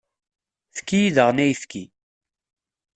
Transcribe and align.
Efk-iyi 0.71 1.09
daɣen 1.15 1.43
ayefki. 1.43 1.83